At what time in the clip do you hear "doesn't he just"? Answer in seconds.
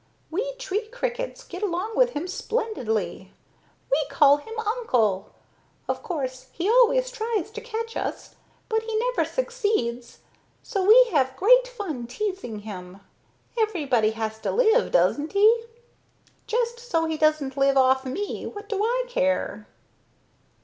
14.91-16.79